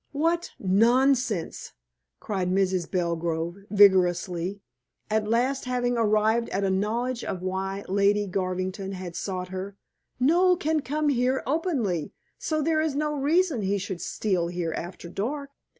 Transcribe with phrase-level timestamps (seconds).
[0.13, 1.73] "What nonsense!"
[2.19, 2.89] cried Mrs.
[2.89, 4.59] Belgrove vigorously,
[5.11, 9.77] at last having arrived at a knowledge of why Lady Garvington had sought her.
[10.19, 15.07] "Noel can come here openly, so there is no reason he should steal here after
[15.07, 15.51] dark."